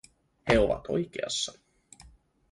[0.49, 1.53] He ovat oikeassa.